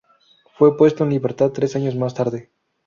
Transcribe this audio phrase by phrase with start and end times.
[0.57, 2.49] Fue puesto en libertad tres años más tarde.